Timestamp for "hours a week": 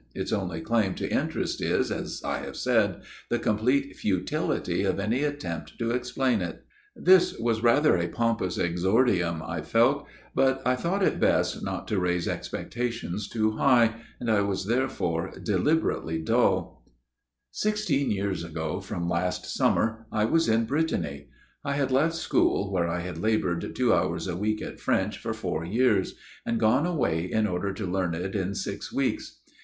23.93-24.63